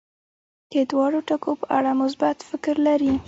د 0.71 0.73
دواړو 0.91 1.19
ټکو 1.27 1.51
په 1.61 1.65
اړه 1.77 1.91
مثبت 2.01 2.37
فکر 2.49 2.75
لري. 2.87 3.13